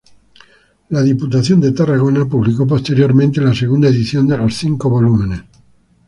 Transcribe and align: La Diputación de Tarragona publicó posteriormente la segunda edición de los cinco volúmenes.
La 0.89 1.03
Diputación 1.03 1.61
de 1.61 1.73
Tarragona 1.73 2.25
publicó 2.25 2.65
posteriormente 2.65 3.39
la 3.39 3.53
segunda 3.53 3.87
edición 3.89 4.25
de 4.27 4.35
los 4.39 4.55
cinco 4.55 4.89
volúmenes. 4.89 5.43